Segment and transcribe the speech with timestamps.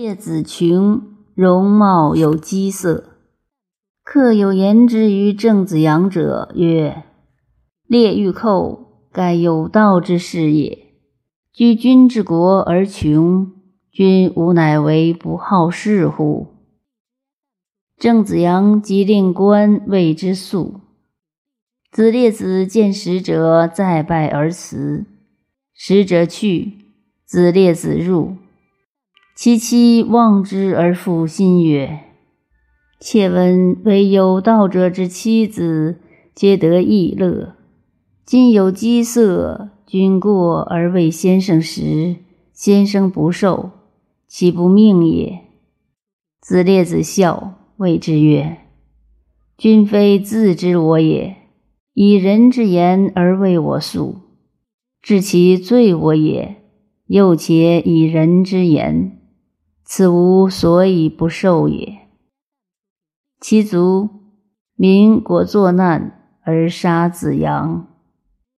[0.00, 1.02] 列子穷，
[1.34, 3.16] 容貌有饥色。
[4.04, 7.02] 客有言之于郑子阳者曰
[7.88, 10.94] ：“列欲寇，盖有道之事也。
[11.52, 13.50] 居君之国而穷，
[13.90, 16.46] 君吾乃为不好事乎？”
[17.98, 20.80] 郑子阳即令官谓之速。
[21.90, 25.06] 子列子见使者，再拜而辞。
[25.74, 26.84] 使者去，
[27.24, 28.36] 子列子入。
[29.40, 32.00] 其妻望之而复心曰
[32.98, 36.00] ：“妾闻为有道者之妻子，
[36.34, 37.54] 皆得逸乐。
[38.26, 42.16] 今有饥色，君过而为先生食，
[42.52, 43.70] 先生不受，
[44.26, 45.38] 岂不命也？”
[46.42, 48.56] 子列子笑，谓之曰
[49.56, 51.36] ：“君非自知我也，
[51.94, 54.16] 以人之言而为我素，
[55.00, 56.56] 治其罪我也，
[57.06, 59.14] 又且以人之言。”
[59.90, 62.06] 此无所以不受也。
[63.40, 64.10] 其族
[64.74, 67.86] 民国作难而杀子阳。